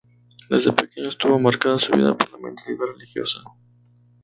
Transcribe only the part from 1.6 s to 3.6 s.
su vida por la mentalidad religiosa.